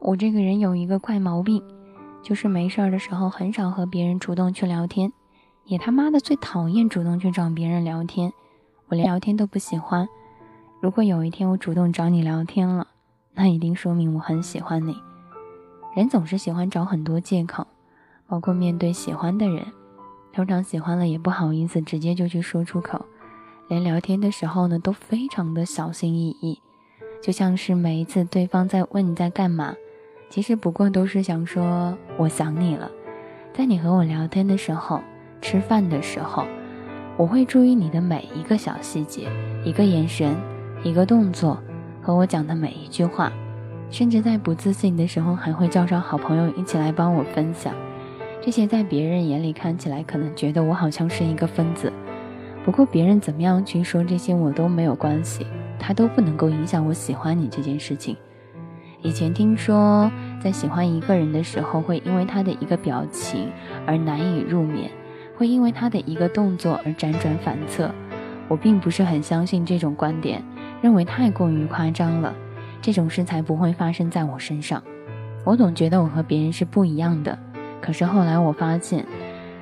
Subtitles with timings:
[0.00, 1.62] 我这个人有一个怪毛病，
[2.22, 5.12] 就是没事儿的时候很少和别人主动去聊天，
[5.66, 8.32] 也他妈的最讨厌主动去找别人聊天，
[8.88, 10.08] 我连聊天都不喜欢。
[10.80, 12.86] 如果有一天我主动找你聊天了，
[13.34, 14.96] 那一定说明我很喜欢你。
[15.94, 17.66] 人总是喜欢找很多借口，
[18.26, 19.66] 包括面对喜欢的人，
[20.32, 23.04] 通常喜欢了也不好意思直接就去说出口，
[23.68, 26.58] 连聊天的时候呢都非常的小心翼翼，
[27.22, 29.74] 就像是每一次对方在问你在干嘛。
[30.30, 32.88] 其实不过都是想说我想你了，
[33.52, 35.00] 在你和我聊天的时候，
[35.42, 36.44] 吃饭的时候，
[37.16, 39.28] 我会注意你的每一个小细节，
[39.64, 40.36] 一个眼神，
[40.84, 41.60] 一个动作，
[42.00, 43.32] 和我讲的每一句话，
[43.90, 47.74] 甚至在不自信的时候，还会叫上好朋友一起来帮我分享。
[48.40, 51.92] 这些在别人眼里看起来可能觉得我好像是一个疯子，
[52.64, 55.44] 不过别人怎么样去说这些我都没有关系，
[55.76, 58.16] 他都不能够影响我喜欢你这件事情。
[59.02, 60.10] 以前听说，
[60.42, 63.48] 在喜欢一个人的时候，会因为他的一个表情
[63.86, 64.90] 而难以入眠，
[65.36, 67.90] 会因为他的一个动作而辗转反侧。
[68.46, 70.42] 我并不是很相信这种观点，
[70.82, 72.34] 认为太过于夸张了。
[72.82, 74.82] 这种事才不会发生在我身上。
[75.44, 77.38] 我总觉得我和别人是不一样的，
[77.80, 79.06] 可是后来我发现，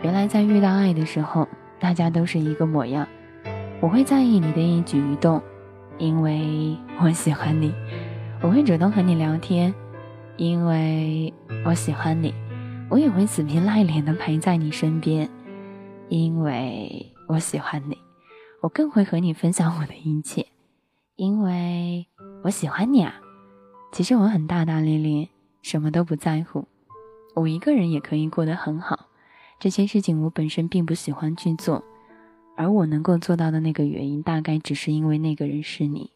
[0.02, 1.46] 原来在遇到爱的时候，
[1.78, 3.06] 大家都是一个模样。
[3.80, 5.41] 我会在意你的一举一动，
[5.98, 7.72] 因为我喜欢你。
[8.41, 9.75] 我会主动和你聊天，
[10.36, 11.33] 因为
[11.64, 12.31] 我喜欢你；
[12.89, 15.28] 我也会死皮赖脸的陪在你身边，
[16.08, 17.97] 因为我喜欢你；
[18.62, 20.47] 我更会和你分享我的一切，
[21.16, 22.06] 因为
[22.44, 23.12] 我喜欢你啊！
[23.91, 25.28] 其实我很大大咧咧，
[25.62, 26.69] 什么都不在乎，
[27.34, 29.06] 我一个人也可以过得很好。
[29.59, 31.83] 这些事情我本身并不喜欢去做，
[32.56, 36.12] 而我能够做到的那个原因，大概只是因为那个人是你。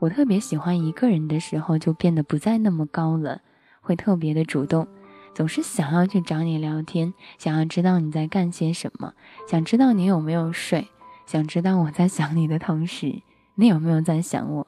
[0.00, 3.40] 我特别喜欢一个人的时候，就变得不再那么高冷，
[3.80, 4.86] 会特别的主动，
[5.34, 9.14] 总是想要去找你聊天，想要知道你在干些什么，
[9.48, 10.86] 想知道你有没有睡，
[11.26, 13.22] 想知道我在想你的同时，
[13.56, 14.66] 你有没有在想我。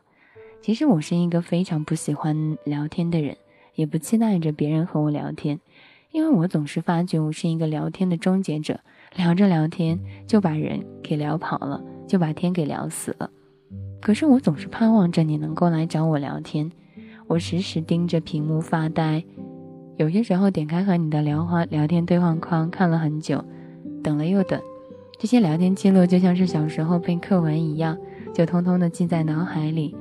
[0.60, 3.36] 其实我是一个非常不喜欢聊天的人，
[3.76, 5.60] 也不期待着别人和我聊天，
[6.10, 8.80] 因为我总是发觉我是一个聊天的终结者，
[9.14, 13.30] 聊着聊天就把人给聊跑了，就把天给聊死了。
[14.00, 16.70] 可是我总是盼望着你能够来找我聊天，
[17.26, 19.22] 我时时盯着屏幕发呆，
[19.98, 23.44] 有些时候点开和你的聊话聊天对话框看了很久，
[24.02, 24.60] 等了又等，
[25.18, 27.96] 这些聊天记录就像是小时候背课文一样，
[28.32, 29.94] 就通通的记在脑海里。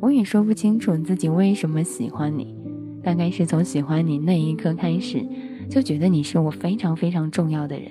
[0.00, 2.54] 我也说不清楚自己为什么喜欢你，
[3.02, 5.24] 大概是从喜欢你那一刻开始，
[5.70, 7.88] 就觉得你是我非常非常重要的人。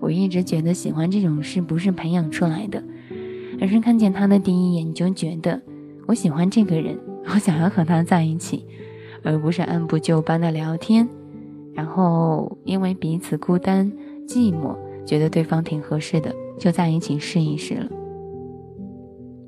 [0.00, 2.82] 我一直觉得喜欢这种事不是培养出来的。
[3.60, 5.60] 而是看见他的第一眼，你就觉得
[6.06, 6.98] 我喜欢这个人，
[7.32, 8.64] 我想要和他在一起，
[9.22, 11.08] 而不是按部就班的聊天，
[11.74, 13.90] 然后因为彼此孤单
[14.26, 17.88] 寂寞，觉得对方挺合适的，就在一起试一试了。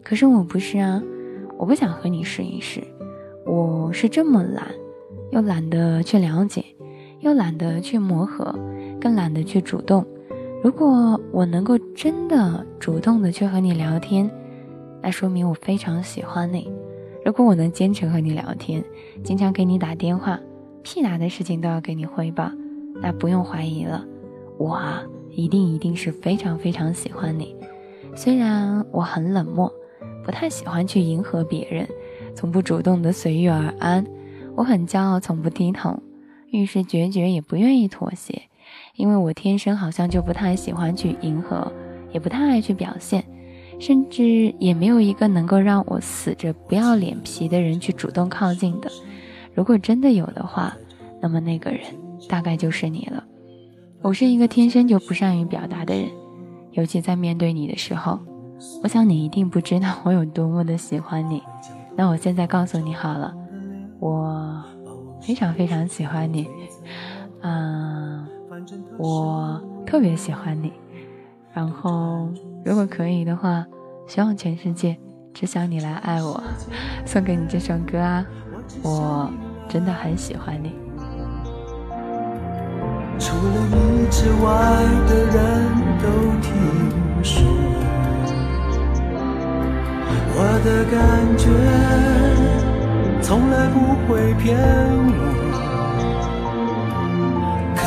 [0.02, 1.02] 可是我不是啊，
[1.58, 2.82] 我不想和你试一试，
[3.44, 4.68] 我是这么懒，
[5.32, 6.64] 又懒得去了解，
[7.20, 8.54] 又懒得去磨合，
[8.98, 10.06] 更懒得去主动。
[10.62, 14.28] 如果我能够真的主动的去和你聊天，
[15.00, 16.68] 那说明我非常喜欢你。
[17.24, 18.82] 如果我能坚持和你聊天，
[19.22, 20.38] 经常给你打电话，
[20.82, 22.50] 屁大的事情都要给你汇报，
[23.00, 24.04] 那不用怀疑了，
[24.58, 27.54] 我啊一定一定是非常非常喜欢你。
[28.16, 29.72] 虽然我很冷漠，
[30.24, 31.86] 不太喜欢去迎合别人，
[32.34, 34.04] 从不主动的随遇而安，
[34.56, 36.02] 我很骄傲，从不低头，
[36.50, 38.42] 遇事决绝也不愿意妥协。
[38.98, 41.72] 因为我天生好像就不太喜欢去迎合，
[42.12, 43.24] 也不太爱去表现，
[43.78, 48.90] 甚至也没有一个能够让我死着不要脸皮的人去主动靠近的。
[49.54, 50.76] 如果真的有的话，
[51.22, 51.80] 那么那个人
[52.28, 53.22] 大概就是你了。
[54.02, 56.08] 我是一个天生就不善于表达的人，
[56.72, 58.18] 尤其在面对你的时候，
[58.82, 61.40] 我想你一定不知道我有多么的喜欢你。
[61.96, 63.32] 那我现在告诉你好了，
[64.00, 64.64] 我
[65.22, 66.48] 非常非常喜欢你，
[67.42, 68.17] 嗯。
[68.98, 70.72] 我特别喜欢你，
[71.52, 72.28] 然后
[72.64, 73.64] 如果可以的话，
[74.06, 74.96] 希望全世界
[75.32, 76.42] 只想你来爱我。
[77.04, 78.24] 送给你这首歌啊，
[78.82, 79.30] 我
[79.68, 80.74] 真的很喜欢你。
[83.18, 84.46] 除了你之外
[85.08, 85.36] 的人
[86.00, 86.06] 都
[86.40, 86.52] 听
[87.22, 87.42] 说，
[90.34, 90.96] 我的感
[91.36, 91.48] 觉
[93.20, 93.76] 从来不
[94.06, 95.17] 会骗。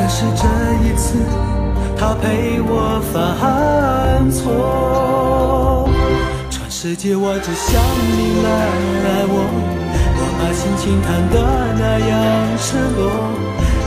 [0.02, 0.44] 可是这
[0.84, 1.14] 一次，
[1.96, 5.88] 他陪我犯错。
[6.50, 7.78] 全世界我只想
[8.10, 8.50] 你来
[9.06, 9.46] 爱我，
[10.18, 11.38] 我把心情弹得
[11.78, 12.18] 那样
[12.58, 13.14] 赤裸？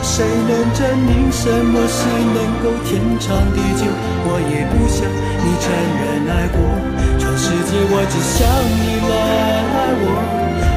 [0.07, 3.83] 谁能证明什么是能够天长地久？
[4.23, 5.67] 我也不想你承
[5.99, 6.63] 认爱过，
[7.19, 9.13] 全世界我只想你来
[9.67, 10.07] 爱我。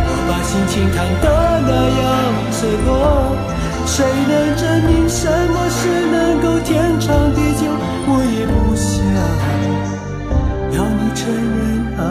[0.01, 1.29] 我把心情弹得
[1.61, 2.01] 那样
[2.49, 3.37] 赤裸，
[3.85, 5.79] 谁能证明什么是
[6.11, 7.65] 能够天长地久？
[8.07, 8.93] 我也不想
[10.75, 11.57] 要你承认
[11.97, 12.01] 爱。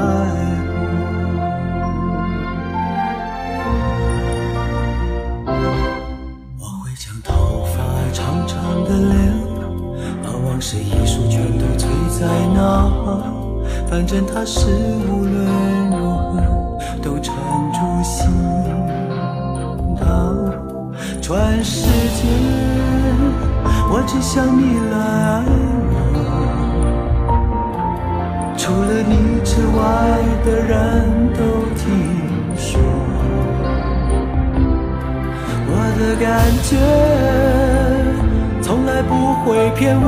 [10.59, 11.87] 是一束，全都醉
[12.19, 12.59] 在那。
[13.89, 14.67] 反正它是
[15.07, 15.37] 无论
[15.91, 16.41] 如何
[17.01, 17.33] 都缠
[17.73, 18.27] 住心
[19.95, 20.03] 的。
[21.23, 21.86] 全世界，我
[24.07, 25.43] 只想你来爱
[25.91, 26.25] 我。
[28.57, 29.13] 除了你
[29.45, 29.79] 之外
[30.45, 30.73] 的人
[31.35, 31.41] 都
[31.75, 31.85] 听
[32.57, 32.81] 说，
[35.69, 36.25] 我的感
[36.63, 36.71] 觉
[38.63, 39.11] 从来不
[39.45, 40.05] 会骗我。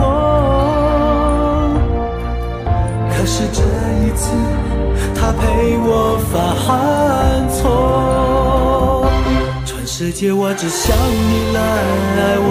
[3.11, 3.61] 可是这
[4.05, 4.31] 一次，
[5.15, 6.37] 他陪我犯
[7.51, 9.07] 错。
[9.65, 11.61] 全世界我只想你来
[12.17, 12.51] 爱我，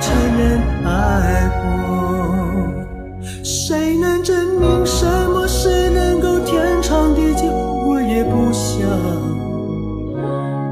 [0.00, 1.64] 承认爱过。
[3.44, 7.44] 谁能证明什么是能够天长地久？
[7.86, 8.80] 我也不想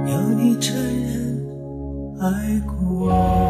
[0.09, 1.47] 要你承认
[2.21, 3.48] 爱过。